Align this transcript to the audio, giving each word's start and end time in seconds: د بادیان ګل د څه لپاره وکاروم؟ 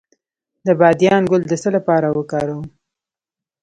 د 0.65 0.67
بادیان 0.79 1.21
ګل 1.31 1.43
د 1.47 1.53
څه 1.61 1.69
لپاره 1.75 2.07
وکاروم؟ 2.17 2.65